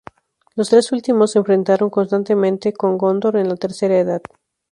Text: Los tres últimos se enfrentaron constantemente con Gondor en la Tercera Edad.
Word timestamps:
Los 0.55 0.69
tres 0.71 0.91
últimos 0.93 1.29
se 1.31 1.37
enfrentaron 1.37 1.91
constantemente 1.91 2.73
con 2.73 2.97
Gondor 2.97 3.37
en 3.37 3.49
la 3.49 3.55
Tercera 3.55 3.99
Edad. 3.99 4.23